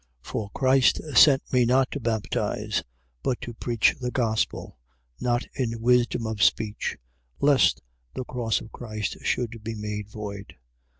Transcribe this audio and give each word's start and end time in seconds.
1:17. 0.23 0.27
For 0.31 0.49
Christ 0.55 0.99
sent 1.15 1.53
me 1.53 1.63
not 1.63 1.91
to 1.91 1.99
baptize, 1.99 2.81
but 3.21 3.39
to 3.41 3.53
preach 3.53 3.95
the 4.01 4.09
gospel: 4.09 4.79
not 5.19 5.45
in 5.53 5.79
wisdom 5.79 6.25
of 6.25 6.41
speech, 6.41 6.97
lest 7.39 7.83
the 8.15 8.23
cross 8.23 8.61
of 8.61 8.71
Christ 8.71 9.17
should 9.21 9.63
be 9.63 9.75
made 9.75 10.09
void. 10.09 10.55